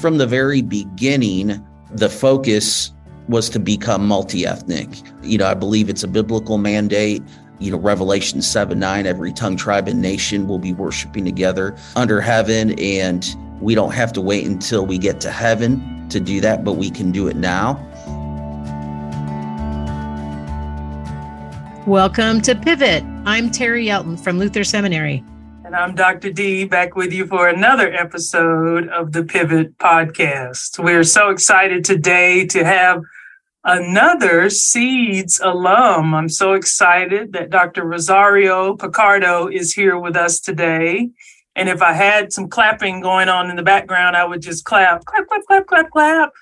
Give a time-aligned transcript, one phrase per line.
[0.00, 2.90] from the very beginning, the focus
[3.28, 4.88] was to become multi ethnic.
[5.22, 7.22] You know, I believe it's a biblical mandate.
[7.58, 12.20] You know, Revelation 7 9, every tongue, tribe, and nation will be worshiping together under
[12.20, 12.78] heaven.
[12.80, 13.28] And
[13.60, 16.90] we don't have to wait until we get to heaven to do that, but we
[16.90, 17.74] can do it now.
[21.86, 23.04] Welcome to Pivot.
[23.26, 25.22] I'm Terri Elton from Luther Seminary.
[25.70, 26.32] And I'm Dr.
[26.32, 30.82] Dee back with you for another episode of the Pivot Podcast.
[30.82, 33.04] We're so excited today to have
[33.62, 36.12] another Seeds alum.
[36.12, 37.84] I'm so excited that Dr.
[37.84, 41.10] Rosario Picardo is here with us today.
[41.54, 45.04] And if I had some clapping going on in the background, I would just clap,
[45.04, 46.32] clap, clap, clap, clap, clap.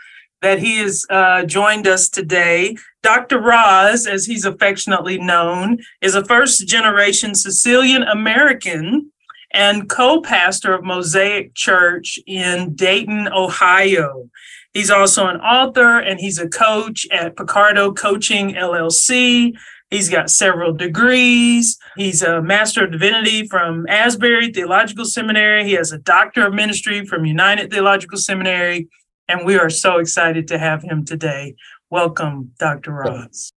[0.41, 2.79] That he has uh, joined us today.
[3.03, 3.41] Dr.
[3.41, 9.11] Roz, as he's affectionately known, is a first generation Sicilian American
[9.59, 14.31] and co pastor of Mosaic Church in Dayton, Ohio.
[14.73, 19.59] He's also an author and he's a coach at Picardo Coaching LLC.
[19.91, 21.77] He's got several degrees.
[21.97, 25.65] He's a Master of Divinity from Asbury Theological Seminary.
[25.65, 28.89] He has a Doctor of Ministry from United Theological Seminary.
[29.27, 31.57] And we are so excited to have him today.
[31.91, 32.93] Welcome, Dr.
[32.93, 33.51] Roz.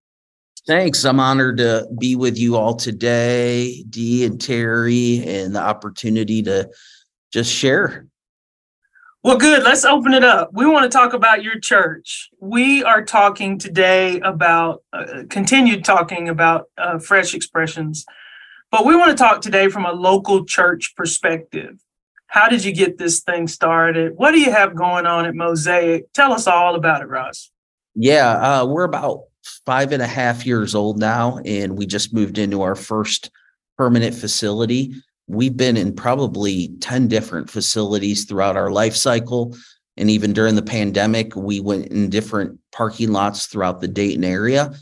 [0.70, 1.04] Thanks.
[1.04, 6.70] I'm honored to be with you all today, Dee and Terri, and the opportunity to
[7.34, 8.06] just share.
[9.24, 9.64] Well, good.
[9.64, 10.52] Let's open it up.
[10.54, 12.30] We want to talk about your church.
[12.40, 18.06] We are talking today about, uh, continued talking about uh, fresh expressions,
[18.70, 21.80] but we want to talk today from a local church perspective.
[22.28, 24.14] How did you get this thing started?
[24.18, 26.14] What do you have going on at Mosaic?
[26.14, 27.50] Tell us all about it, Roz.
[27.96, 29.29] Yeah, uh, we're about
[29.66, 33.32] five and a half years old now, and we just moved into our first
[33.78, 34.94] permanent facility.
[35.28, 39.56] We've been in probably 10 different facilities throughout our life cycle.
[39.96, 44.74] And even during the pandemic, we went in different parking lots throughout the Dayton area.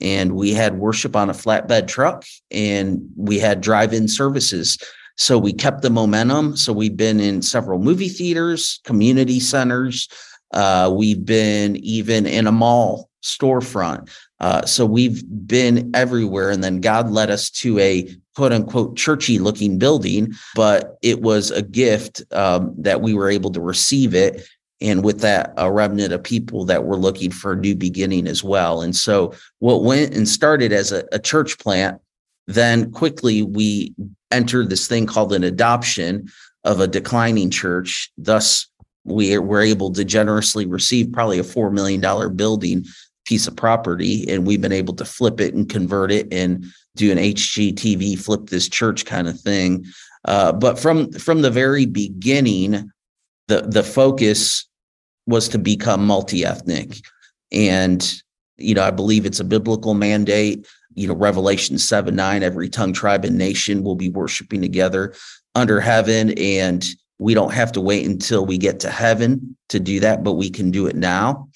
[0.00, 4.78] And we had worship on a flatbed truck and we had drive in services.
[5.16, 6.56] So we kept the momentum.
[6.56, 10.08] So we've been in several movie theaters, community centers.
[10.52, 14.10] Uh, we've been even in a mall storefront.
[14.40, 16.50] Uh, so we've been everywhere.
[16.50, 21.50] And then God led us to a quote unquote churchy looking building, but it was
[21.50, 24.46] a gift um, that we were able to receive it.
[24.80, 28.44] And with that, a remnant of people that were looking for a new beginning as
[28.44, 28.82] well.
[28.82, 32.00] And so what went and started as a, a church plant,
[32.46, 33.94] then quickly we
[34.30, 36.28] entered this thing called an adoption
[36.64, 38.10] of a declining church.
[38.18, 38.66] Thus,
[39.04, 42.00] we were able to generously receive probably a $4 million
[42.36, 42.84] building
[43.24, 46.64] piece of property and we've been able to flip it and convert it and
[46.96, 49.84] do an HGTV flip this church kind of thing.
[50.26, 52.90] Uh, but from from the very beginning,
[53.48, 54.66] the the focus
[55.26, 56.96] was to become multi-ethnic.
[57.52, 58.12] And,
[58.56, 60.66] you know, I believe it's a biblical mandate.
[60.94, 65.14] You know, Revelation 7 9, every tongue, tribe, and nation will be worshiping together
[65.54, 66.32] under heaven.
[66.38, 66.84] And
[67.18, 70.50] we don't have to wait until we get to heaven to do that, but we
[70.50, 71.48] can do it now.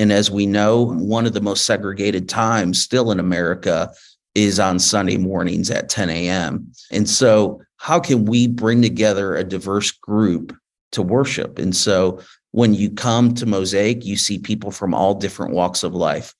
[0.00, 3.92] And as we know, one of the most segregated times still in America
[4.34, 6.72] is on Sunday mornings at 10 a.m.
[6.90, 10.56] And so, how can we bring together a diverse group
[10.92, 11.58] to worship?
[11.58, 12.18] And so,
[12.52, 16.34] when you come to Mosaic, you see people from all different walks of life.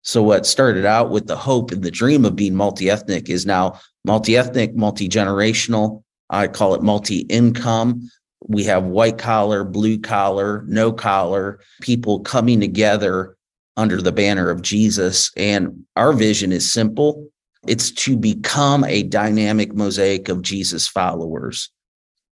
[0.00, 3.44] So, what started out with the hope and the dream of being multi ethnic is
[3.44, 6.02] now multi ethnic, multi generational.
[6.30, 8.08] I call it multi income
[8.46, 13.36] we have white collar, blue collar, no collar people coming together
[13.76, 15.30] under the banner of Jesus.
[15.36, 17.28] And our vision is simple
[17.66, 21.70] it's to become a dynamic mosaic of Jesus followers.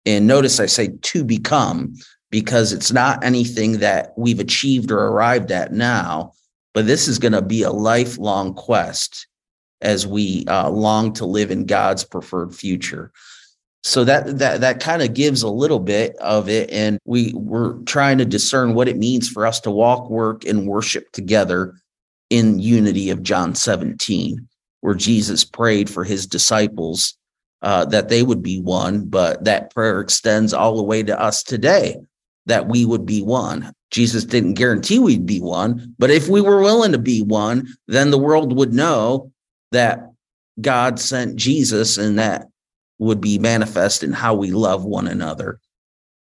[0.05, 1.95] And notice I say to become
[2.31, 6.33] because it's not anything that we've achieved or arrived at now,
[6.73, 9.27] but this is going to be a lifelong quest
[9.81, 13.11] as we uh, long to live in God's preferred future
[13.83, 17.73] so that that that kind of gives a little bit of it and we we're
[17.83, 21.75] trying to discern what it means for us to walk work and worship together
[22.29, 24.47] in unity of john 17
[24.81, 27.17] where jesus prayed for his disciples
[27.63, 31.43] uh, that they would be one but that prayer extends all the way to us
[31.43, 31.95] today
[32.47, 33.71] that we would be one.
[33.91, 38.11] Jesus didn't guarantee we'd be one but if we were willing to be one then
[38.11, 39.31] the world would know
[39.71, 40.11] that
[40.59, 42.47] god sent jesus and that
[43.01, 45.59] would be manifest in how we love one another.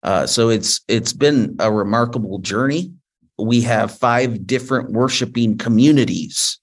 [0.02, 2.94] Uh, so it's it's been a remarkable journey.
[3.38, 6.58] We have five different worshiping communities.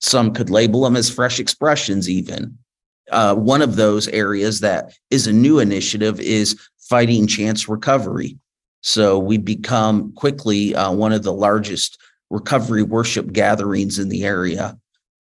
[0.00, 2.58] Some could label them as fresh expressions, even.
[3.12, 8.38] Uh, one of those areas that is a new initiative is fighting chance recovery.
[8.80, 11.98] So we become quickly uh, one of the largest
[12.30, 14.76] recovery worship gatherings in the area.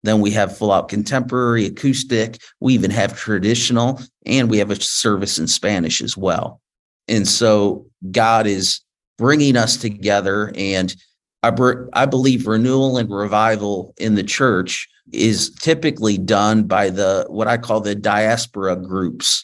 [0.03, 2.41] Then we have full out contemporary, acoustic.
[2.59, 6.61] We even have traditional, and we have a service in Spanish as well.
[7.07, 8.81] And so God is
[9.17, 10.53] bringing us together.
[10.55, 10.95] And
[11.43, 11.51] I,
[11.93, 17.57] I believe renewal and revival in the church is typically done by the what I
[17.57, 19.43] call the diaspora groups,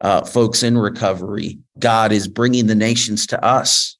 [0.00, 1.58] uh, folks in recovery.
[1.78, 3.96] God is bringing the nations to us.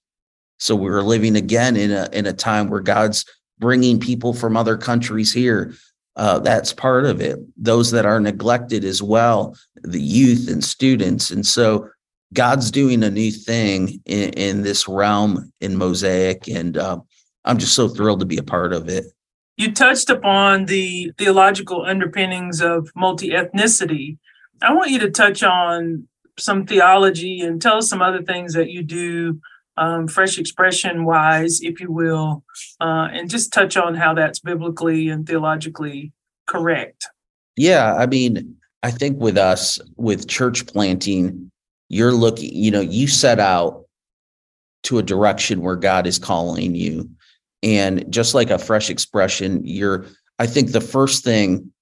[0.58, 3.24] So we're living again in a in a time where God's
[3.58, 5.74] bringing people from other countries here.
[6.16, 7.38] Uh, that's part of it.
[7.56, 11.88] Those that are neglected as well, the youth and students, and so
[12.32, 16.98] God's doing a new thing in, in this realm in Mosaic, and uh,
[17.44, 19.06] I'm just so thrilled to be a part of it.
[19.56, 24.18] You touched upon the theological underpinnings of multi ethnicity.
[24.62, 26.08] I want you to touch on
[26.38, 29.40] some theology and tell us some other things that you do,
[29.76, 32.44] um, fresh expression wise, if you will,
[32.80, 36.12] uh, and just touch on how that's biblically and theologically
[36.46, 37.08] correct.
[37.56, 41.50] Yeah, I mean, I think with us, with church planting,
[41.88, 43.84] you're looking, you know, you set out
[44.84, 47.08] to a direction where God is calling you.
[47.62, 50.06] And just like a fresh expression, you're,
[50.38, 51.72] I think the first thing,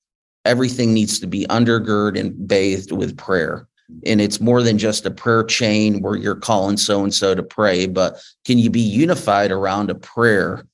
[0.45, 3.67] everything needs to be undergirded and bathed with prayer.
[4.05, 7.43] And it's more than just a prayer chain where you're calling so and so to
[7.43, 10.67] pray, but can you be unified around a prayer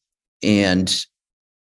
[0.42, 1.04] and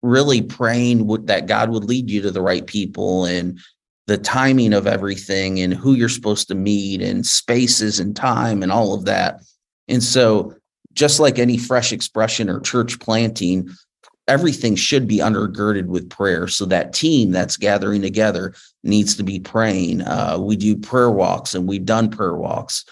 [0.02, 3.60] really praying that God would lead you to the right people and
[4.08, 8.72] the timing of everything and who you're supposed to meet and spaces and time and
[8.72, 9.42] all of that.
[9.88, 10.56] And so,
[10.94, 13.70] just like any fresh expression or church planting,
[14.30, 16.48] everything should be undergirded with prayer.
[16.48, 18.54] So that team that's gathering together
[18.84, 20.02] needs to be praying.
[20.02, 22.86] Uh, we do prayer walks and we've done prayer walks.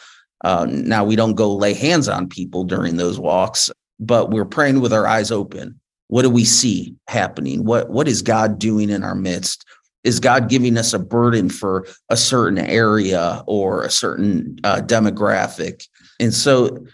[0.44, 4.82] Uh, now we don't go lay hands on people during those walks, but we're praying
[4.82, 5.80] with our eyes open.
[6.08, 7.64] What do we see happening?
[7.64, 9.66] What what is God doing in our midst?
[10.08, 15.86] is God giving us a burden for a certain area or a certain uh, demographic?
[16.18, 16.86] And so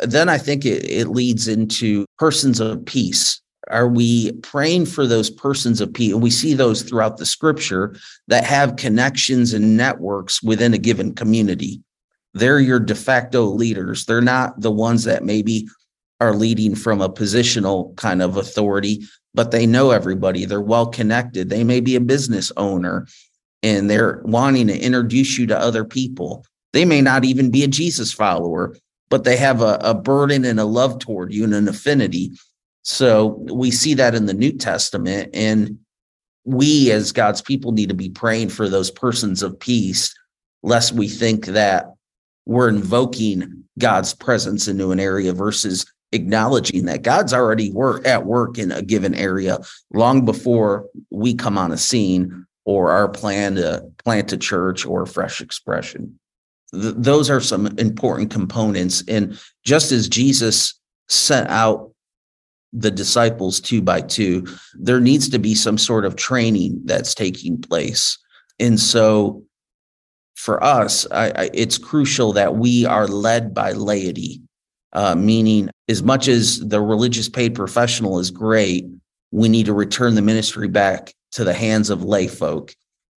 [0.00, 3.42] then I think it, it leads into persons of peace.
[3.72, 6.12] Are we praying for those persons of peace?
[6.12, 7.96] And we see those throughout the scripture
[8.28, 11.82] that have connections and networks within a given community.
[12.34, 14.04] They're your de facto leaders.
[14.04, 15.68] They're not the ones that maybe
[16.20, 19.02] are leading from a positional kind of authority,
[19.34, 20.44] but they know everybody.
[20.44, 21.48] They're well connected.
[21.48, 23.06] They may be a business owner
[23.62, 26.44] and they're wanting to introduce you to other people.
[26.72, 28.76] They may not even be a Jesus follower,
[29.10, 32.32] but they have a, a burden and a love toward you and an affinity.
[32.82, 35.30] So we see that in the New Testament.
[35.34, 35.78] And
[36.44, 40.14] we, as God's people, need to be praying for those persons of peace,
[40.62, 41.94] lest we think that
[42.44, 48.58] we're invoking God's presence into an area versus acknowledging that God's already work at work
[48.58, 49.58] in a given area
[49.94, 55.02] long before we come on a scene or our plan to plant a church or
[55.02, 56.18] a fresh expression.
[56.72, 59.02] Th- those are some important components.
[59.08, 61.91] And just as Jesus sent out
[62.72, 67.60] the disciples two by two, there needs to be some sort of training that's taking
[67.60, 68.18] place.
[68.58, 69.44] And so
[70.34, 74.42] for us, I, I, it's crucial that we are led by laity
[74.92, 78.86] uh, meaning as much as the religious paid professional is great,
[79.30, 82.74] we need to return the ministry back to the hands of lay folk.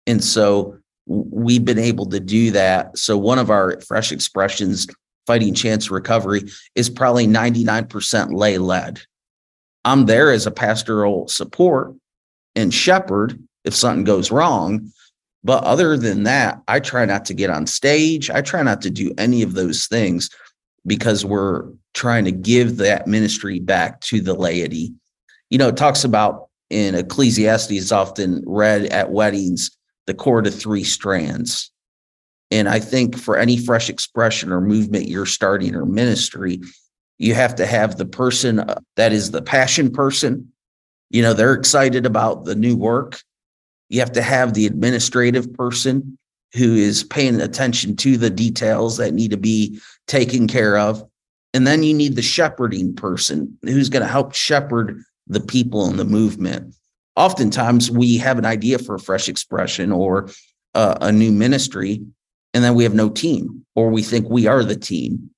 [0.07, 2.97] And so we've been able to do that.
[2.97, 4.87] So one of our fresh expressions,
[5.27, 6.43] fighting chance recovery,
[6.75, 9.01] is probably 99% lay led.
[9.85, 11.93] I'm there as a pastoral support
[12.55, 14.91] and shepherd if something goes wrong.
[15.43, 18.31] But other than that, I try not to get on stage.
[18.31, 20.31] I try not to do any of those things
[20.87, 24.91] because we're trying to give that ministry back to the laity.
[25.51, 29.69] You know, it talks about in Ecclesiastes, often read at weddings,
[30.07, 31.71] the cord of three strands.
[32.49, 36.59] And I think for any fresh expression or movement you're starting or ministry,
[37.17, 40.51] you have to have the person uh, that is the passion person.
[41.09, 43.21] You know, they're excited about the new work.
[43.89, 46.17] You have to have the administrative person
[46.53, 51.03] who is paying attention to the details that need to be taken care of.
[51.53, 55.97] And then you need the shepherding person who's going to help shepherd the people in
[55.97, 56.75] the movement.
[57.15, 60.29] Oftentimes, we have an idea for a fresh expression or
[60.73, 62.01] uh, a new ministry,
[62.53, 65.29] and then we have no team, or we think we are the team.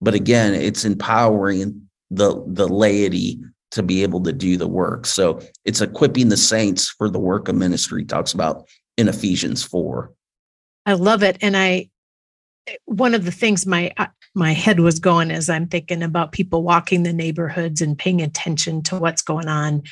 [0.00, 3.40] But again, it's empowering the the laity
[3.72, 5.06] to be able to do the work.
[5.06, 8.04] So it's equipping the saints for the work of ministry.
[8.04, 10.12] Talks about in Ephesians four.
[10.84, 11.36] I love it.
[11.40, 11.90] And I
[12.84, 16.62] one of the things my uh, my head was going as I'm thinking about people
[16.62, 19.82] walking the neighborhoods and paying attention to what's going on.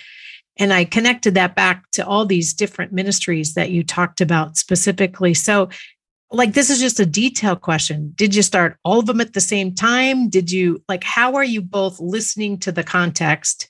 [0.56, 5.34] And I connected that back to all these different ministries that you talked about specifically.
[5.34, 5.68] So,
[6.34, 8.12] like, this is just a detailed question.
[8.14, 10.28] Did you start all of them at the same time?
[10.28, 13.68] Did you, like, how are you both listening to the context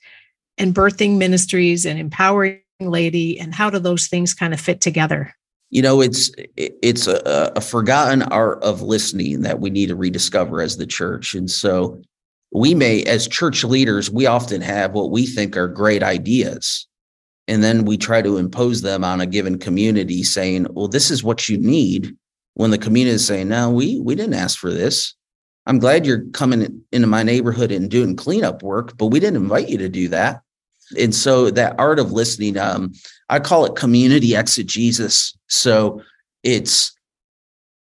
[0.57, 3.39] and birthing ministries and empowering laity?
[3.39, 5.33] And how do those things kind of fit together?
[5.69, 10.61] you know it's it's a, a, forgotten art of listening that we need to rediscover
[10.61, 12.01] as the church and so
[12.51, 16.87] we may as church leaders we often have what we think are great ideas
[17.47, 21.23] and then we try to impose them on a given community saying well this is
[21.23, 22.15] what you need
[22.55, 25.13] when the community is saying no we we didn't ask for this
[25.65, 29.69] i'm glad you're coming into my neighborhood and doing cleanup work but we didn't invite
[29.69, 30.41] you to do that
[30.97, 32.93] and so that art of listening, um,
[33.29, 35.35] I call it community exegesis.
[35.47, 36.01] So
[36.43, 36.95] it's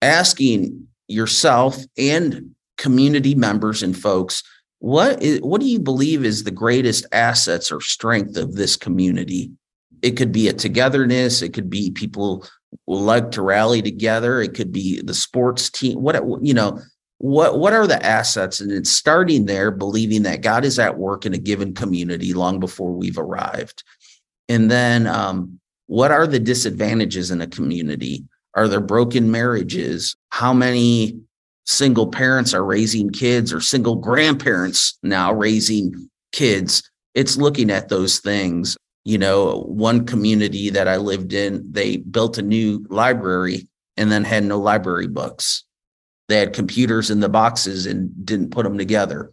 [0.02, 4.44] asking yourself and community members and folks,
[4.80, 9.52] what is, what do you believe is the greatest assets or strength of this community?
[10.02, 11.42] It could be a togetherness.
[11.42, 12.48] It could be people
[12.86, 14.42] like to rally together.
[14.42, 16.02] It could be the sports team.
[16.02, 16.80] What you know,
[17.20, 18.60] what what are the assets?
[18.60, 22.60] And it's starting there believing that god is at work in a given community long
[22.60, 23.84] before we've arrived.
[24.50, 28.24] And then um, what are the disadvantages in a community?
[28.56, 30.16] Are there broken marriages?
[30.30, 31.20] How many
[31.66, 36.90] single parents are raising kids or single grandparents now raising kids?
[37.14, 38.78] It's looking at those things
[39.08, 44.24] you know one community that i lived in they built a new library and then
[44.24, 45.64] had no library books
[46.28, 49.32] they had computers in the boxes and didn't put them together.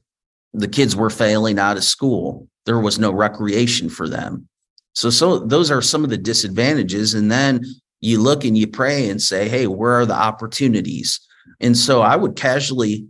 [0.52, 2.48] The kids were failing out of school.
[2.66, 4.48] There was no recreation for them.
[4.94, 7.14] So, so those are some of the disadvantages.
[7.14, 7.64] And then
[8.00, 11.18] you look and you pray and say, hey, where are the opportunities?
[11.60, 13.06] And so I would casually,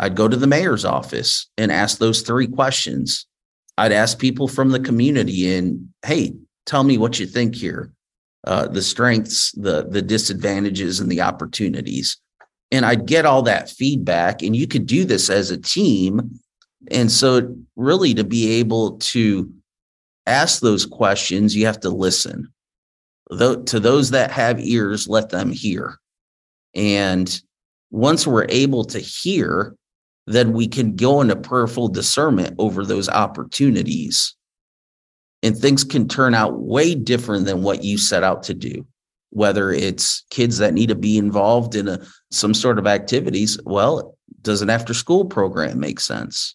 [0.00, 3.26] I'd go to the mayor's office and ask those three questions.
[3.80, 6.34] I'd ask people from the community and, hey,
[6.66, 7.92] tell me what you think here,
[8.46, 12.20] uh, the strengths, the the disadvantages, and the opportunities
[12.70, 14.42] and I'd get all that feedback.
[14.42, 16.38] And you could do this as a team.
[16.90, 19.52] And so, really, to be able to
[20.26, 22.52] ask those questions, you have to listen.
[23.30, 25.98] Though, to those that have ears, let them hear.
[26.74, 27.40] And
[27.90, 29.74] once we're able to hear,
[30.30, 34.36] then we can go into prayerful discernment over those opportunities.
[35.42, 38.86] And things can turn out way different than what you set out to do.
[39.30, 44.16] Whether it's kids that need to be involved in a, some sort of activities well
[44.42, 46.54] does an after school program make sense?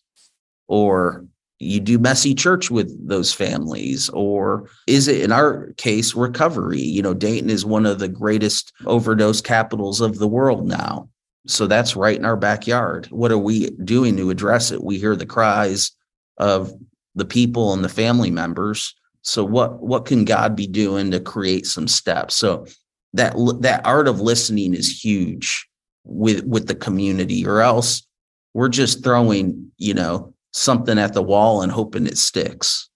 [0.67, 1.25] Or
[1.59, 6.81] you do messy church with those families or is it in our case recovery?
[6.81, 11.09] You know dayton is one of the greatest overdose capitals of the world now
[11.47, 15.15] so that's right in our backyard what are we doing to address it we hear
[15.15, 15.91] the cries
[16.37, 16.71] of
[17.15, 21.65] the people and the family members so what what can God be doing to create
[21.65, 22.35] some steps?
[22.35, 22.67] So
[23.13, 25.67] that that art of listening is huge
[26.03, 28.05] with with the community, or else
[28.53, 32.87] we're just throwing you know something at the wall and hoping it sticks.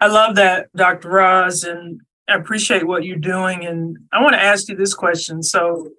[0.00, 1.08] I love that, Dr.
[1.08, 3.66] Roz, and I appreciate what you're doing.
[3.66, 5.42] And I want to ask you this question.
[5.42, 5.90] So,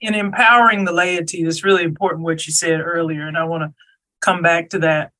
[0.00, 3.72] in empowering the laity, it's really important what you said earlier, and I want to
[4.20, 5.12] come back to that.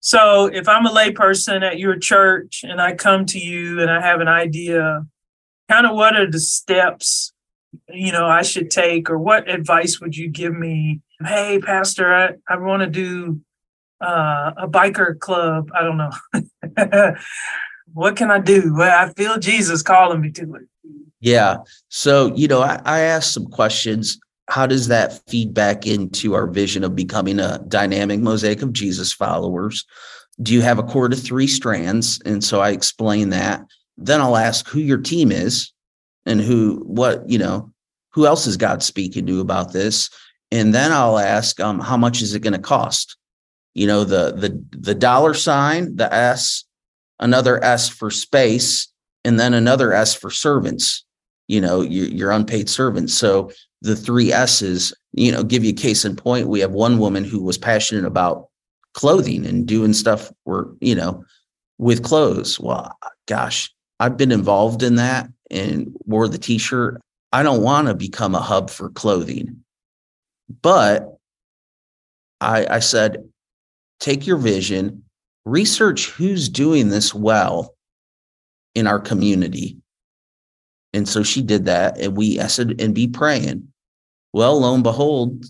[0.00, 4.00] So if I'm a layperson at your church and I come to you and I
[4.00, 5.06] have an idea,
[5.70, 7.32] kind of what are the steps
[7.88, 11.00] you know I should take or what advice would you give me?
[11.24, 13.40] Hey, pastor, I, I want to do
[14.00, 15.70] uh, a biker club.
[15.74, 16.12] I don't know.
[17.94, 18.74] what can I do?
[18.74, 20.62] Well, I feel Jesus calling me to it.
[21.20, 21.58] Yeah.
[21.88, 24.18] So, you know, I, I asked some questions
[24.48, 29.12] how does that feed back into our vision of becoming a dynamic mosaic of Jesus
[29.12, 29.86] followers?
[30.42, 32.20] Do you have a core to three strands?
[32.24, 33.62] And so I explain that.
[33.96, 35.72] Then I'll ask who your team is
[36.26, 37.72] and who, what, you know,
[38.10, 40.10] who else is God speaking to about this?
[40.50, 43.16] And then I'll ask, um, how much is it going to cost?
[43.74, 46.64] You know, the the the dollar sign, the S,
[47.22, 48.88] another S for space,
[49.24, 51.04] and then another S for servants.
[51.48, 53.14] You know, your, your unpaid servants.
[53.14, 53.50] So
[53.82, 56.48] the three S's, you know, give you case in point.
[56.48, 58.48] We have one woman who was passionate about
[58.94, 61.24] clothing and doing stuff where, you know,
[61.78, 62.60] with clothes.
[62.60, 67.00] Well, gosh, I've been involved in that and wore the t-shirt.
[67.32, 69.64] I don't want to become a hub for clothing.
[70.62, 71.16] But
[72.40, 73.28] I, I said,
[74.00, 75.04] take your vision,
[75.44, 77.74] research who's doing this well
[78.74, 79.76] in our community.
[80.92, 81.98] And so she did that.
[81.98, 83.68] And we, said, and be praying.
[84.32, 85.44] Well, lo and behold,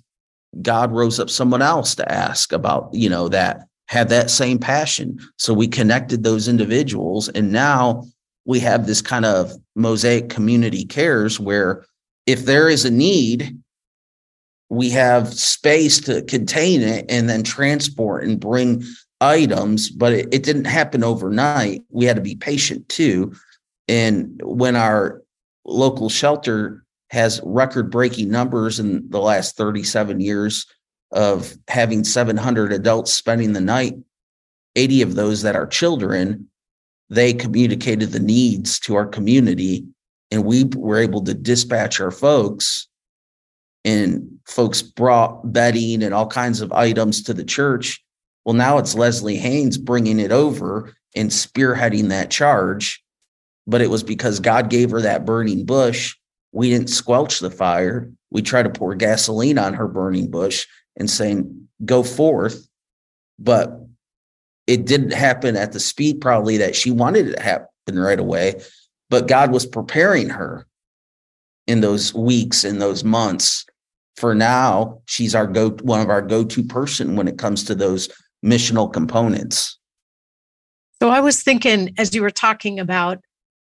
[0.61, 5.18] God rose up someone else to ask about, you know, that had that same passion.
[5.38, 7.28] So we connected those individuals.
[7.28, 8.04] And now
[8.44, 11.84] we have this kind of mosaic community cares where
[12.26, 13.56] if there is a need,
[14.68, 18.82] we have space to contain it and then transport and bring
[19.22, 21.82] items, but it, it didn't happen overnight.
[21.90, 23.32] We had to be patient too.
[23.88, 25.22] And when our
[25.64, 30.66] local shelter has record breaking numbers in the last 37 years
[31.12, 33.94] of having 700 adults spending the night,
[34.76, 36.48] 80 of those that are children,
[37.10, 39.84] they communicated the needs to our community
[40.32, 42.88] and we were able to dispatch our folks
[43.84, 48.01] and folks brought bedding and all kinds of items to the church.
[48.44, 53.02] Well, now it's Leslie Haynes bringing it over and spearheading that charge.
[53.66, 56.16] But it was because God gave her that burning bush.
[56.50, 58.11] We didn't squelch the fire.
[58.30, 62.66] We tried to pour gasoline on her burning bush and saying, go forth.
[63.38, 63.78] But
[64.66, 67.68] it didn't happen at the speed probably that she wanted it to happen
[67.99, 68.61] right away.
[69.11, 70.66] But God was preparing her
[71.66, 73.64] in those weeks, in those months.
[74.16, 78.08] For now, she's our go one of our go-to person when it comes to those
[78.44, 79.78] missional components.
[81.00, 83.20] So I was thinking as you were talking about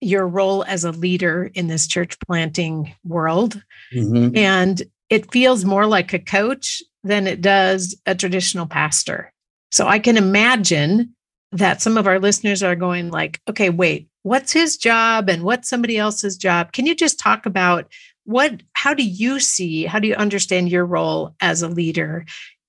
[0.01, 3.61] your role as a leader in this church planting world,
[3.93, 4.35] mm-hmm.
[4.37, 9.31] and it feels more like a coach than it does a traditional pastor.
[9.71, 11.15] So I can imagine
[11.51, 15.69] that some of our listeners are going like, okay, wait, what's his job and what's
[15.69, 16.71] somebody else's job?
[16.71, 17.91] Can you just talk about
[18.25, 22.25] what how do you see, how do you understand your role as a leader?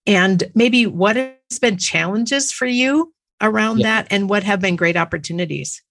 [0.07, 4.03] And maybe what has been challenges for you around yeah.
[4.03, 5.83] that and what have been great opportunities?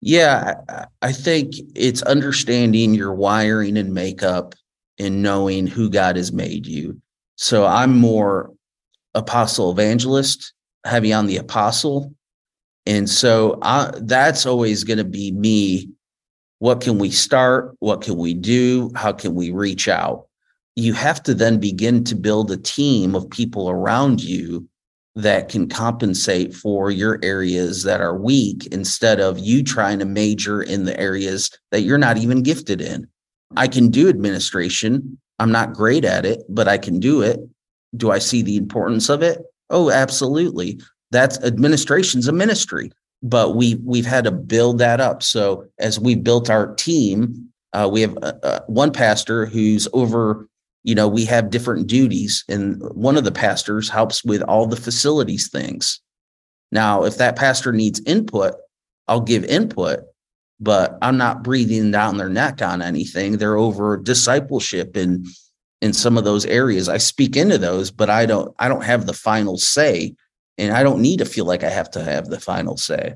[0.00, 0.54] Yeah,
[1.02, 4.54] I think it's understanding your wiring and makeup
[4.98, 7.00] and knowing who God has made you.
[7.36, 8.52] So I'm more
[9.14, 10.52] apostle evangelist,
[10.84, 12.14] heavy on the apostle.
[12.86, 15.90] And so I, that's always going to be me.
[16.60, 17.74] What can we start?
[17.80, 18.90] What can we do?
[18.94, 20.26] How can we reach out?
[20.76, 24.68] You have to then begin to build a team of people around you
[25.16, 30.62] that can compensate for your areas that are weak instead of you trying to major
[30.62, 33.06] in the areas that you're not even gifted in.
[33.56, 35.18] I can do administration.
[35.38, 37.40] I'm not great at it, but I can do it.
[37.96, 39.42] Do I see the importance of it?
[39.70, 40.80] Oh, absolutely.
[41.10, 45.22] That's administration's a ministry, but we we've had to build that up.
[45.24, 50.46] So as we built our team, uh, we have uh, uh, one pastor who's over.
[50.82, 54.76] You know, we have different duties, and one of the pastors helps with all the
[54.76, 56.00] facilities things.
[56.72, 58.54] Now, if that pastor needs input,
[59.08, 60.00] I'll give input,
[60.58, 63.36] but I'm not breathing down their neck on anything.
[63.36, 65.26] They're over discipleship and
[65.80, 66.88] in some of those areas.
[66.88, 70.14] I speak into those, but I don't I don't have the final say.
[70.58, 73.14] And I don't need to feel like I have to have the final say.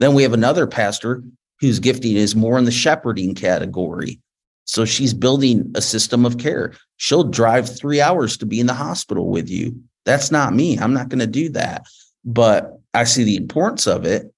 [0.00, 1.22] Then we have another pastor
[1.60, 4.20] whose gifting is more in the shepherding category.
[4.66, 6.74] So she's building a system of care.
[6.98, 9.80] She'll drive three hours to be in the hospital with you.
[10.04, 10.78] That's not me.
[10.78, 11.86] I'm not going to do that.
[12.24, 14.32] But I see the importance of it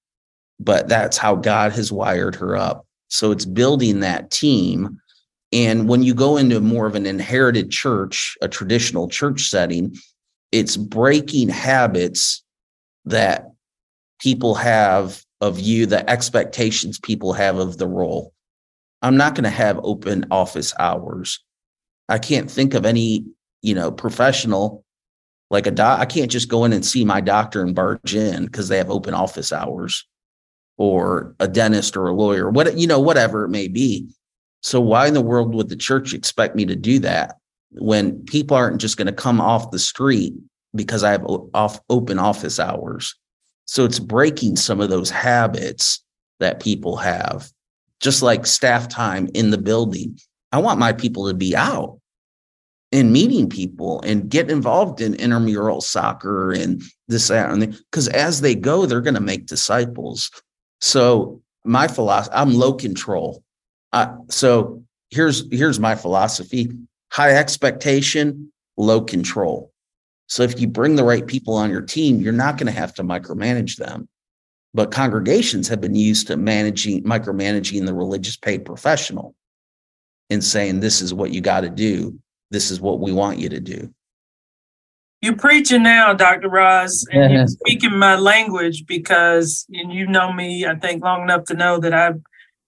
[0.59, 2.85] but that's how God has wired her up.
[3.07, 4.99] So it's building that team.
[5.51, 9.95] And when you go into more of an inherited church, a traditional church setting,
[10.51, 12.43] it's breaking habits
[13.05, 13.49] that
[14.19, 18.33] people have of you, the expectations people have of the role.
[19.01, 21.43] I'm not going to have open office hours.
[22.07, 23.25] I can't think of any,
[23.61, 24.83] you know, professional
[25.49, 25.99] like a doc.
[25.99, 28.89] I can't just go in and see my doctor and barge in because they have
[28.89, 30.05] open office hours
[30.77, 34.09] or a dentist or a lawyer, what you know, whatever it may be.
[34.61, 37.37] So why in the world would the church expect me to do that
[37.71, 40.33] when people aren't just going to come off the street
[40.75, 43.15] because I have off open office hours?
[43.65, 46.03] So it's breaking some of those habits
[46.39, 47.51] that people have,
[47.99, 50.17] just like staff time in the building.
[50.51, 51.99] I want my people to be out
[52.91, 58.41] and meeting people and get involved in intramural soccer and this, that, and because as
[58.41, 60.31] they go, they're going to make disciples.
[60.81, 63.43] So my philosophy, I'm low control.
[63.93, 66.69] Uh, so here's here's my philosophy:
[67.11, 69.71] high expectation, low control.
[70.27, 72.93] So if you bring the right people on your team, you're not going to have
[72.95, 74.07] to micromanage them.
[74.73, 79.35] But congregations have been used to managing micromanaging the religious paid professional
[80.29, 82.19] and saying this is what you got to do.
[82.51, 83.91] This is what we want you to do.
[85.21, 86.49] You're preaching now, Dr.
[86.49, 91.45] Roz, and you're speaking my language because and you know me, I think, long enough
[91.45, 92.13] to know that I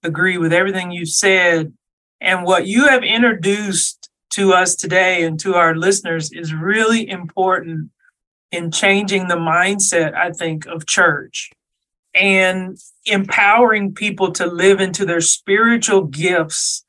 [0.02, 1.72] agree with everything you said.
[2.20, 7.90] And what you have introduced to us today and to our listeners is really important
[8.50, 11.50] in changing the mindset, I think, of church
[12.14, 16.84] and empowering people to live into their spiritual gifts.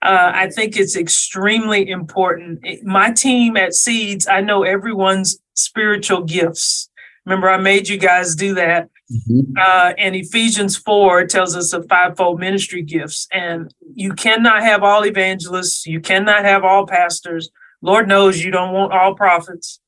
[0.00, 2.64] Uh, I think it's extremely important.
[2.82, 6.90] My team at Seeds, I know everyone's spiritual gifts.
[7.24, 8.88] Remember, I made you guys do that.
[9.12, 9.52] Mm-hmm.
[9.56, 13.28] Uh, and Ephesians 4 tells us of fivefold ministry gifts.
[13.32, 17.50] And you cannot have all evangelists, you cannot have all pastors.
[17.80, 19.80] Lord knows you don't want all prophets,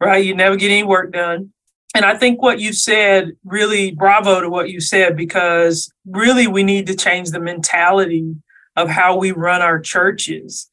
[0.00, 0.24] right?
[0.24, 1.52] You never get any work done.
[1.96, 6.62] And I think what you said really bravo to what you said because really we
[6.62, 8.36] need to change the mentality
[8.76, 10.70] of how we run our churches.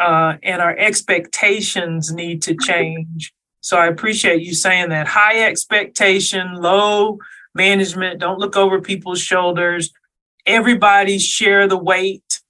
[0.00, 3.32] Uh, and our expectations need to change.
[3.60, 5.06] So I appreciate you saying that.
[5.06, 7.18] High expectation, low
[7.54, 9.92] management, don't look over people's shoulders.
[10.44, 12.40] Everybody share the weight.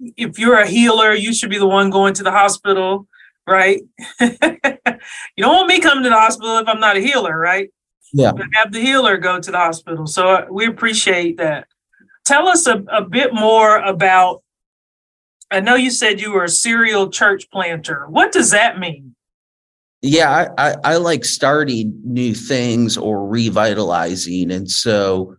[0.00, 3.06] If you're a healer, you should be the one going to the hospital
[3.46, 3.82] right?
[5.36, 7.70] you don't want me coming to the hospital if I'm not a healer, right?
[8.12, 8.32] Yeah.
[8.54, 10.06] Have the healer go to the hospital.
[10.06, 11.66] So uh, we appreciate that.
[12.24, 14.42] Tell us a, a bit more about.
[15.50, 18.06] I know you said you were a serial church planter.
[18.08, 19.14] What does that mean?
[20.00, 24.50] Yeah, I, I, I like starting new things or revitalizing.
[24.50, 25.36] And so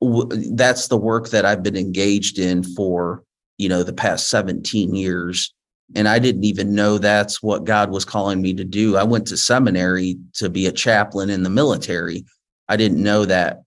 [0.00, 3.22] w- that's the work that I've been engaged in for,
[3.58, 5.54] you know, the past 17 years
[5.94, 8.96] and I didn't even know that's what God was calling me to do.
[8.96, 12.24] I went to seminary to be a chaplain in the military.
[12.68, 13.62] I didn't know that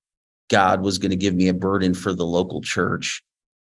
[0.49, 3.23] God was going to give me a burden for the local church.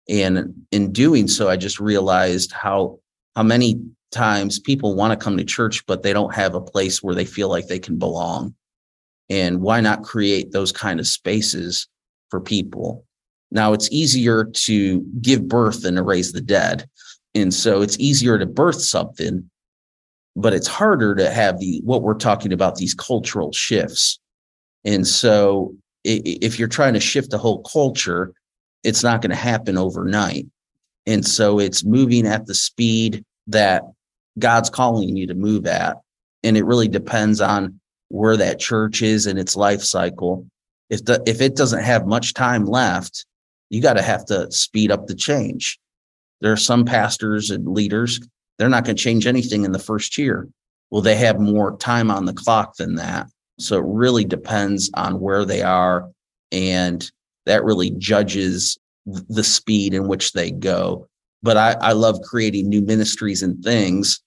[0.08, 3.00] And in doing so, I just realized how
[3.36, 3.80] how many
[4.12, 7.26] times people want to come to church, but they don't have a place where they
[7.26, 8.56] feel like they can belong.
[9.30, 11.88] And why not create those kind of spaces
[12.30, 13.06] for people?
[13.52, 16.90] Now it's easier to give birth than to raise the dead.
[17.36, 19.50] And so it's easier to birth something,
[20.36, 24.20] but it's harder to have the what we're talking about these cultural shifts.
[24.86, 28.34] And so if you're trying to shift a whole culture,
[28.84, 30.48] it's not going to happen overnight.
[31.06, 33.84] And so it's moving at the speed that
[34.38, 35.98] God's calling you to move at.
[36.44, 40.48] And it really depends on where that church is in its life cycle.
[40.90, 43.26] If the if it doesn't have much time left,
[43.70, 45.80] you got to have to speed up the change.
[46.42, 48.20] There are some pastors and leaders,
[48.58, 50.48] they're not going to change anything in the first year.
[50.92, 53.28] Well, they have more time on the clock than that.
[53.58, 56.10] So it really depends on where they are.
[56.52, 57.10] And
[57.46, 61.08] that really judges the speed in which they go.
[61.42, 64.22] But I, I love creating new ministries and things.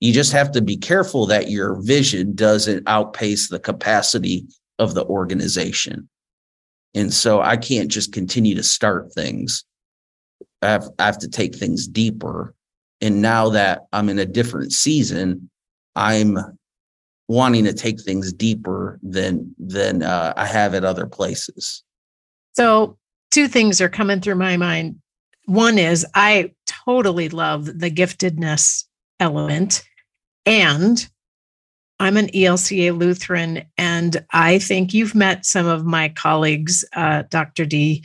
[0.00, 4.46] You just have to be careful that your vision doesn't outpace the capacity
[4.78, 6.08] of the organization.
[6.94, 9.64] And so I can't just continue to start things.
[10.62, 12.54] I have, I have to take things deeper.
[13.00, 15.50] And now that I'm in a different season,
[15.96, 16.38] I'm
[17.28, 21.82] wanting to take things deeper than than uh, I have at other places.
[22.54, 22.98] So
[23.30, 25.00] two things are coming through my mind.
[25.46, 28.84] One is I totally love the giftedness
[29.18, 29.82] element,
[30.46, 31.08] and
[31.98, 37.64] I'm an ELCA Lutheran, and I think you've met some of my colleagues, uh, Dr.
[37.64, 38.04] Dee,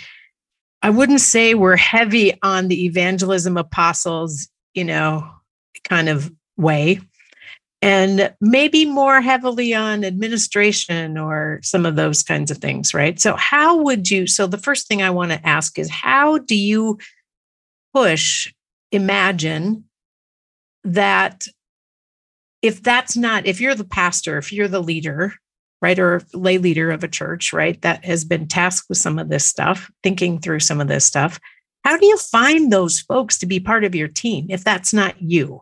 [0.82, 5.30] I wouldn't say we're heavy on the evangelism apostles, you know,
[5.84, 7.02] kind of way,
[7.82, 13.20] and maybe more heavily on administration or some of those kinds of things, right?
[13.20, 14.28] So, how would you?
[14.28, 17.00] So, the first thing I want to ask is how do you
[17.94, 18.54] push,
[18.92, 19.86] imagine
[20.84, 21.46] that
[22.62, 25.34] if that's not, if you're the pastor, if you're the leader,
[25.82, 29.30] right, or lay leader of a church, right, that has been tasked with some of
[29.30, 31.40] this stuff, thinking through some of this stuff,
[31.84, 35.22] how do you find those folks to be part of your team if that's not
[35.22, 35.62] you?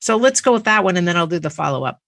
[0.00, 2.00] So let's go with that one and then I'll do the follow up.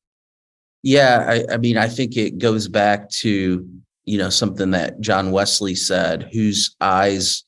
[0.82, 3.66] Yeah, I, I mean, I think it goes back to,
[4.04, 7.44] you know, something that John Wesley said, whose eyes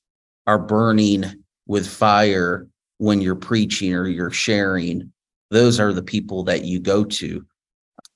[0.46, 5.12] are burning with fire when you're preaching or you're sharing.
[5.50, 7.44] Those are the people that you go to.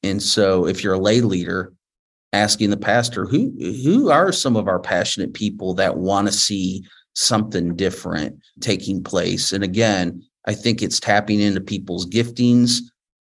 [0.02, 1.72] And so if you're a lay leader,
[2.32, 3.52] asking the pastor, who
[3.84, 6.84] who are some of our passionate people that want to see
[7.14, 9.52] something different taking place?
[9.52, 12.78] And again, I think it's tapping into people's giftings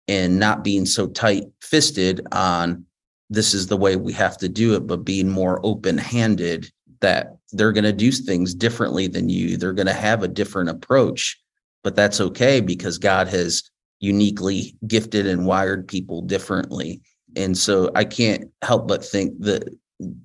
[0.08, 2.86] and not being so tight fisted on
[3.30, 7.38] this is the way we have to do it, but being more open handed that
[7.52, 9.56] they're going to do things differently than you.
[9.56, 11.40] They're going to have a different approach,
[11.84, 17.02] but that's okay because God has uniquely gifted and wired people differently.
[17.36, 19.70] And so I can't help but think that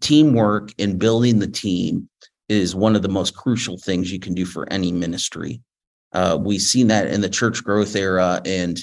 [0.00, 2.08] teamwork and building the team
[2.48, 5.60] is one of the most crucial things you can do for any ministry.
[6.12, 8.78] Uh, we've seen that in the church growth era and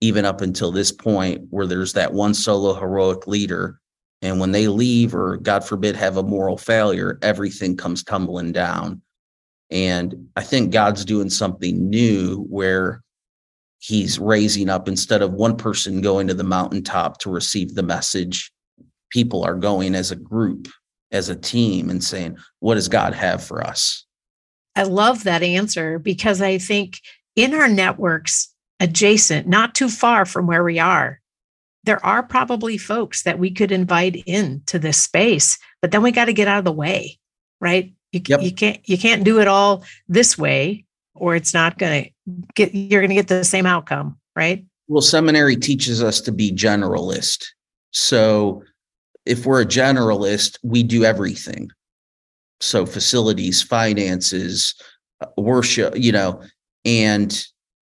[0.00, 3.80] even up until this point where there's that one solo heroic leader.
[4.22, 9.02] And when they leave or God forbid have a moral failure, everything comes tumbling down.
[9.70, 13.03] And I think God's doing something new where
[13.84, 18.50] he's raising up instead of one person going to the mountaintop to receive the message,
[19.10, 20.68] people are going as a group,
[21.12, 24.06] as a team, and saying, What does God have for us?
[24.74, 26.98] I love that answer because I think
[27.36, 31.20] in our networks adjacent, not too far from where we are,
[31.84, 36.10] there are probably folks that we could invite in to this space, but then we
[36.10, 37.18] got to get out of the way,
[37.60, 37.92] right?
[38.12, 38.40] You, yep.
[38.40, 42.10] you can't you can't do it all this way, or it's not going to
[42.54, 42.74] get.
[42.74, 44.64] You're going to get the same outcome, right?
[44.88, 47.44] Well, seminary teaches us to be generalist.
[47.90, 48.62] So,
[49.24, 51.70] if we're a generalist, we do everything
[52.64, 54.74] so facilities finances
[55.20, 56.40] uh, worship you know
[56.84, 57.44] and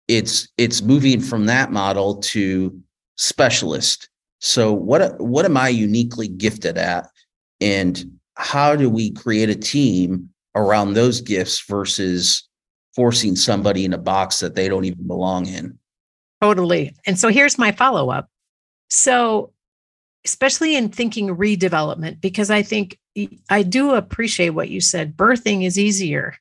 [0.08, 2.76] it's it's moving from that model to
[3.16, 4.08] specialist
[4.40, 7.08] so what what am i uniquely gifted at
[7.60, 8.04] and
[8.36, 12.48] how do we create a team around those gifts versus
[12.94, 15.78] forcing somebody in a box that they don't even belong in
[16.40, 18.28] totally and so here's my follow up
[18.88, 19.52] so
[20.24, 22.98] especially in thinking redevelopment, because I think
[23.50, 25.16] I do appreciate what you said.
[25.16, 26.36] Birthing is easier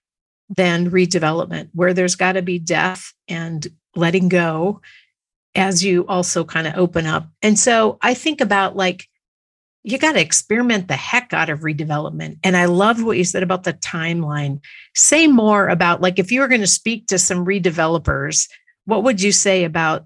[0.50, 4.82] than redevelopment, where there's got to be death and letting go
[5.56, 7.28] as you also kind of open up.
[7.42, 9.08] And so I think about like,
[9.84, 12.38] you got to experiment the heck out of redevelopment.
[12.44, 14.60] And I love what you said about the timeline.
[14.96, 18.48] Say more about like if you were going to speak to some redevelopers,
[18.86, 20.06] what would you say about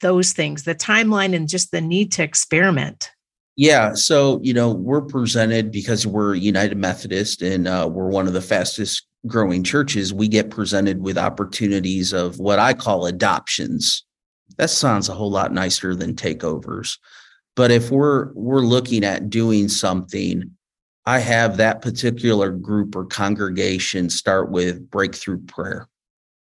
[0.00, 3.10] those things, the timeline and just the need to experiment?
[3.56, 3.94] Yeah.
[3.94, 8.40] So, you know, we're presented because we're United Methodist and uh, we're one of the
[8.40, 10.14] fastest growing churches.
[10.14, 14.04] We get presented with opportunities of what I call adoptions.
[14.58, 16.98] That sounds a whole lot nicer than takeovers.
[17.58, 20.48] But if we're we're looking at doing something,
[21.06, 25.88] I have that particular group or congregation start with breakthrough prayer.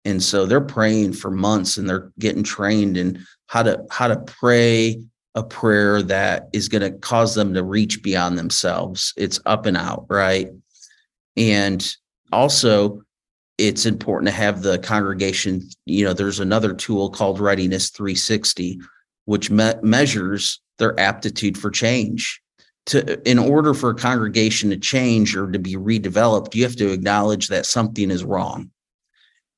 [0.05, 4.17] And so they're praying for months and they're getting trained in how to how to
[4.17, 5.05] pray
[5.37, 9.13] a prayer that is going to cause them to reach beyond themselves.
[9.17, 10.49] It's up and out, right?
[11.37, 11.97] And
[12.33, 13.03] also,
[13.57, 18.81] it's important to have the congregation, you know, there's another tool called Readiness 360,
[19.27, 22.41] which me- measures their aptitude for change.
[22.87, 26.93] To, in order for a congregation to change or to be redeveloped, you have to
[26.93, 28.71] acknowledge that something is wrong.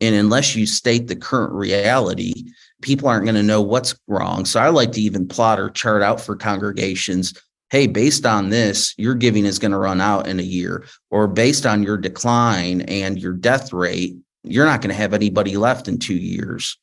[0.00, 2.44] And unless you state the current reality,
[2.82, 4.44] people aren't going to know what's wrong.
[4.44, 7.34] So I like to even plot or chart out for congregations.
[7.70, 11.26] Hey, based on this, your giving is going to run out in a year, or
[11.26, 15.88] based on your decline and your death rate, you're not going to have anybody left
[15.88, 16.78] in two years.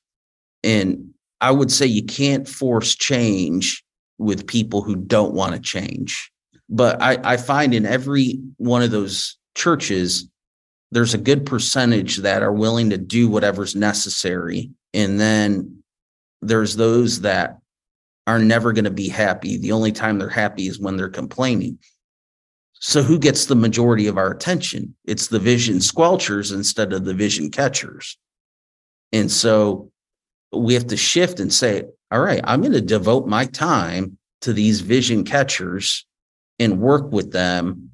[0.61, 3.81] And I would say you can't force change
[4.17, 6.31] with people who don't want to change.
[6.69, 10.27] But I, I find in every one of those churches,
[10.91, 14.71] there's a good percentage that are willing to do whatever's necessary.
[14.93, 15.83] And then
[16.41, 17.57] there's those that
[18.27, 19.57] are never going to be happy.
[19.57, 21.79] The only time they're happy is when they're complaining.
[22.73, 24.95] So who gets the majority of our attention?
[25.05, 28.17] It's the vision squelchers instead of the vision catchers.
[29.11, 29.91] And so
[30.51, 34.53] we have to shift and say, all right, I'm going to devote my time to
[34.53, 36.05] these vision catchers
[36.59, 37.89] and work with them.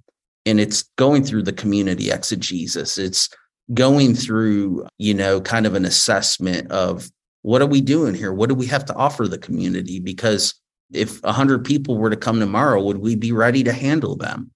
[0.45, 2.97] And it's going through the community exegesis.
[2.97, 3.29] It's
[3.73, 7.09] going through, you know, kind of an assessment of
[7.43, 8.33] what are we doing here?
[8.33, 10.01] What do we have to offer the community?
[10.01, 10.53] Because
[10.91, 14.51] if 100 people were to come tomorrow, would we be ready to handle them?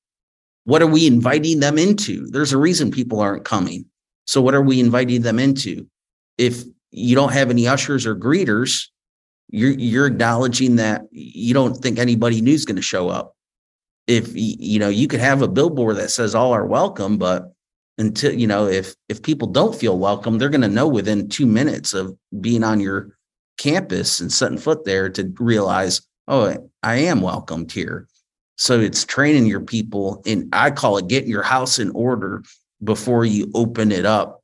[0.65, 2.28] What are we inviting them into?
[2.28, 3.86] There's a reason people aren't coming.
[4.26, 5.88] So, what are we inviting them into?
[6.38, 8.88] If you don't have any ushers or greeters,
[9.49, 13.36] you're, you're acknowledging that you don't think anybody new is going to show up.
[14.08, 17.53] If you know, you could have a billboard that says all are welcome, but
[17.97, 21.45] until you know if if people don't feel welcome they're going to know within two
[21.45, 23.15] minutes of being on your
[23.58, 28.08] campus and setting foot there to realize oh i am welcomed here
[28.58, 32.43] so it's training your people and i call it getting your house in order
[32.84, 34.41] before you open it up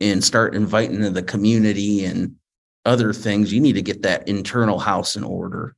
[0.00, 2.34] and start inviting the community and
[2.88, 5.76] other things you need to get that internal house in order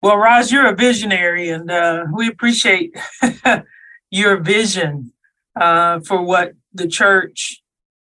[0.00, 2.96] well Roz you're a visionary and uh, we appreciate
[4.10, 5.12] your vision
[5.58, 7.62] uh, for what the church,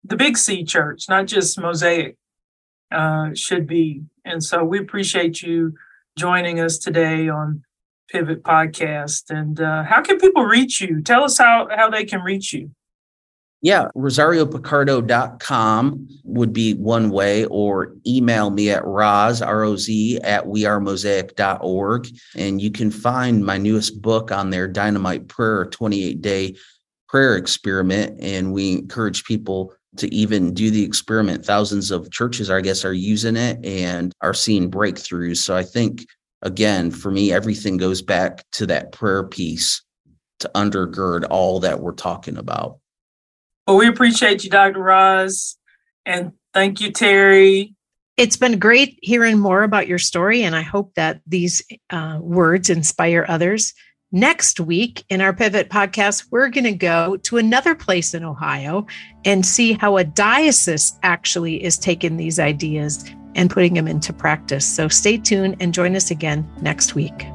[0.04, 2.16] the Big C church, not just Mosaic,
[2.92, 4.04] uh, should be.
[4.26, 5.76] And so we appreciate you
[6.18, 7.64] joining us today on
[8.10, 9.30] Pivot Podcast.
[9.30, 11.02] And uh, how can people reach you?
[11.02, 12.72] Tell us how, how they can reach you.
[13.62, 22.08] Yeah, rosariopicardo.com would be one way, or email me at roz, R-O-Z, at wearemosaic.org.
[22.38, 26.56] And you can find my newest book on there, Dynamite Prayer, 28-day
[27.10, 28.18] prayer experiment.
[28.22, 31.44] And we encourage people to even do the experiment.
[31.44, 35.38] Thousands of churches, I guess, are using it and are seeing breakthroughs.
[35.38, 36.06] So I think,
[36.44, 39.82] again, for me, everything goes back to that prayer piece
[40.40, 42.80] to undergird all that we're talking about.
[43.70, 44.80] Well, we appreciate you, Dr.
[44.80, 45.56] Roz.
[46.04, 47.76] And thank you, Terri.
[48.18, 52.72] It's been great hearing more about your story, and I hope that these uh, words
[52.72, 53.76] inspire others.
[54.12, 58.88] Next week in our Pivot podcast, we're going to go to another place in Ohio
[59.24, 63.06] and see how a diocese actually is taking these ideas
[63.36, 64.66] and putting them into practice.
[64.66, 67.28] So stay tuned and join us again next week.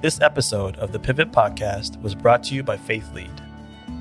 [0.00, 3.32] This episode of the Pivot Podcast was brought to you by Faith Lead.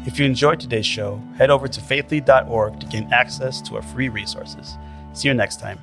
[0.05, 4.07] If you enjoyed today's show, head over to faithlead.org to gain access to our free
[4.07, 4.77] resources.
[5.13, 5.79] See you next time.